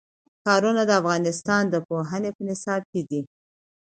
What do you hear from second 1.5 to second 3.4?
د پوهنې په نصاب کې دي.